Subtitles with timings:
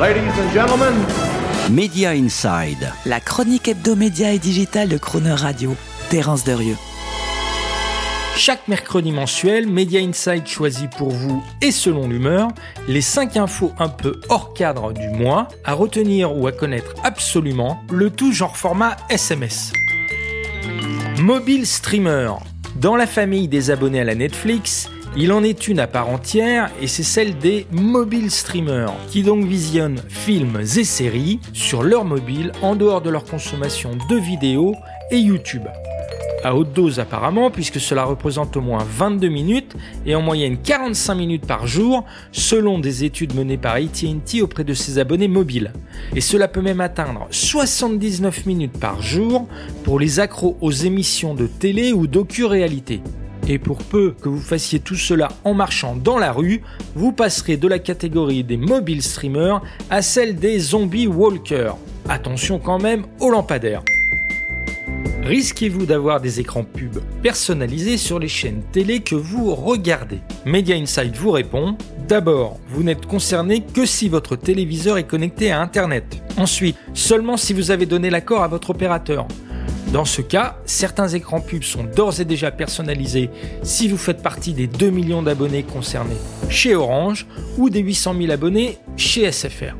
[0.00, 0.94] Ladies and gentlemen,
[1.70, 2.90] Media Inside.
[3.04, 5.76] La chronique hebdomédia et digitale de Croner Radio.
[6.08, 6.78] Terence Derieux.
[8.34, 12.48] Chaque mercredi mensuel, Media Inside choisit pour vous, et selon l'humeur,
[12.88, 17.82] les 5 infos un peu hors cadre du mois, à retenir ou à connaître absolument,
[17.90, 19.70] le tout genre format SMS.
[21.18, 22.30] Mobile Streamer.
[22.76, 26.70] Dans la famille des abonnés à la Netflix, il en est une à part entière
[26.80, 32.52] et c'est celle des mobile streamers qui donc visionnent films et séries sur leur mobile
[32.62, 34.74] en dehors de leur consommation de vidéos
[35.10, 35.66] et YouTube
[36.42, 41.14] à haute dose apparemment, puisque cela représente au moins 22 minutes et en moyenne 45
[41.14, 45.72] minutes par jour, selon des études menées par ATT auprès de ses abonnés mobiles.
[46.14, 49.46] Et cela peut même atteindre 79 minutes par jour
[49.84, 53.02] pour les accros aux émissions de télé ou docu-réalité.
[53.52, 56.62] Et pour peu que vous fassiez tout cela en marchant dans la rue,
[56.94, 61.76] vous passerez de la catégorie des mobile streamers à celle des zombie walkers.
[62.08, 63.82] Attention quand même aux lampadaires.
[65.24, 70.20] Risquez-vous d'avoir des écrans pubs personnalisés sur les chaînes télé que vous regardez?
[70.44, 75.60] Media Insight vous répond D'abord, vous n'êtes concerné que si votre téléviseur est connecté à
[75.60, 76.22] Internet.
[76.36, 79.26] Ensuite, seulement si vous avez donné l'accord à votre opérateur.
[79.92, 83.28] Dans ce cas, certains écrans pubs sont d'ores et déjà personnalisés
[83.64, 86.16] si vous faites partie des 2 millions d'abonnés concernés
[86.48, 87.26] chez Orange
[87.58, 89.74] ou des 800 000 abonnés chez SFR.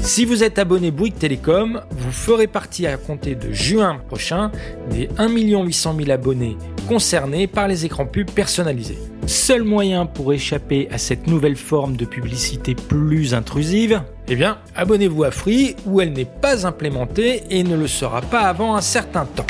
[0.00, 4.50] Si vous êts abonné Bouygues Télécom, vous ferez partie à compter de juin prochain
[4.90, 6.56] des 1 800 000 abonnés
[6.88, 8.98] concernés par les écrans pubs personnalisés.
[9.26, 15.24] Seul moyen pour échapper à cette nouvelle forme de publicité plus intrusive, eh bien, abonnez-vous
[15.24, 19.26] à Free où elle n'est pas implémentée et ne le sera pas avant un certain
[19.26, 19.46] temps.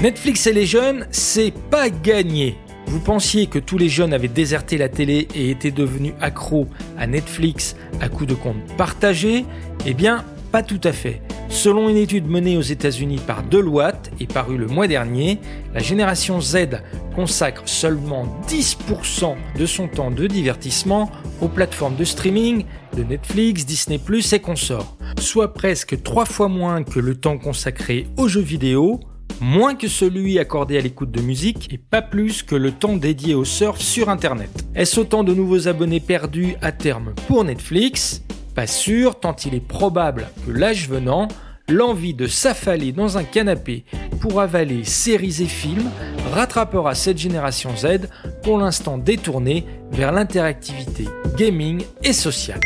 [0.00, 2.56] Netflix et les jeunes, c'est pas gagné.
[2.90, 6.66] Vous pensiez que tous les jeunes avaient déserté la télé et étaient devenus accros
[6.98, 9.44] à Netflix à coup de comptes partagés?
[9.86, 11.22] Eh bien, pas tout à fait.
[11.48, 15.38] Selon une étude menée aux États-Unis par Deloitte et parue le mois dernier,
[15.72, 16.80] la génération Z
[17.14, 22.64] consacre seulement 10% de son temps de divertissement aux plateformes de streaming
[22.96, 23.98] de Netflix, Disney⁇
[24.34, 28.98] et consorts, soit presque trois fois moins que le temps consacré aux jeux vidéo,
[29.40, 33.34] moins que celui accordé à l'écoute de musique et pas plus que le temps dédié
[33.34, 34.50] au surf sur Internet.
[34.74, 38.22] Est-ce autant de nouveaux abonnés perdus à terme pour Netflix?
[38.54, 41.28] Pas sûr, tant il est probable que l'âge venant,
[41.68, 43.84] l'envie de s'affaler dans un canapé
[44.20, 45.90] pour avaler séries et films
[46.32, 48.08] rattrapera cette génération Z
[48.42, 51.06] pour l'instant détournée vers l'interactivité
[51.36, 52.60] gaming et sociale.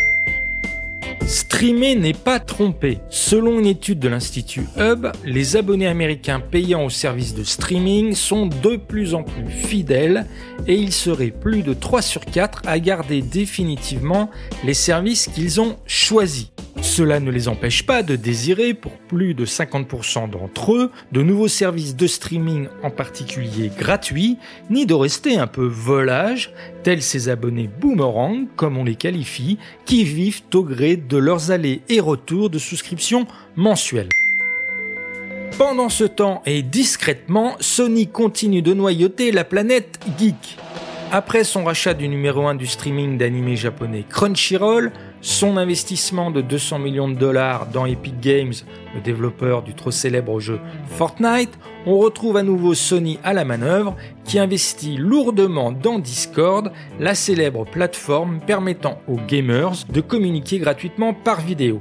[1.27, 2.99] Streamer n'est pas trompé.
[3.09, 8.47] Selon une étude de l'Institut Hub, les abonnés américains payant au service de streaming sont
[8.47, 10.27] de plus en plus fidèles
[10.67, 14.31] et il serait plus de 3 sur 4 à garder définitivement
[14.65, 16.54] les services qu'ils ont choisis.
[16.97, 21.49] Cela ne les empêche pas de désirer, pour plus de 50% d'entre eux, de nouveaux
[21.49, 24.39] services de streaming en particulier gratuits,
[24.71, 26.53] ni de rester un peu volage,
[26.85, 31.81] tels ces abonnés boomerang, comme on les qualifie, qui vivent au gré de leurs allées
[31.89, 34.11] et retours de souscription mensuelle.
[35.59, 40.59] Pendant ce temps et discrètement, Sony continue de noyauter la planète geek.
[41.11, 44.91] Après son rachat du numéro 1 du streaming d'animé japonais Crunchyroll,
[45.25, 48.53] son investissement de 200 millions de dollars dans Epic Games,
[48.95, 53.97] le développeur du trop célèbre jeu Fortnite, on retrouve à nouveau Sony à la manœuvre
[54.25, 56.71] qui investit lourdement dans Discord,
[57.01, 61.81] la célèbre plateforme permettant aux gamers de communiquer gratuitement par vidéo.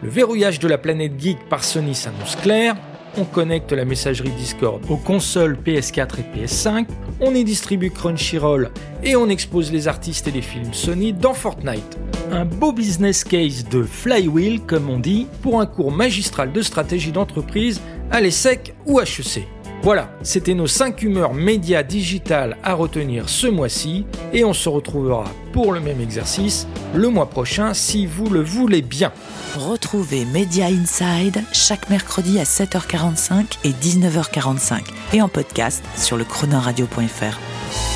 [0.00, 2.76] Le verrouillage de la planète geek par Sony s'annonce clair,
[3.18, 6.86] on connecte la messagerie Discord aux consoles PS4 et PS5,
[7.20, 8.70] on y distribue Crunchyroll
[9.02, 11.98] et on expose les artistes et les films Sony dans Fortnite.
[12.32, 17.12] Un beau business case de flywheel, comme on dit, pour un cours magistral de stratégie
[17.12, 19.46] d'entreprise à l'ESSEC ou HEC.
[19.82, 25.24] Voilà, c'était nos 5 humeurs médias digitales à retenir ce mois-ci et on se retrouvera
[25.52, 29.12] pour le même exercice le mois prochain si vous le voulez bien.
[29.54, 34.80] Retrouvez Media Inside chaque mercredi à 7h45 et 19h45
[35.12, 37.95] et en podcast sur le chronoradio.fr.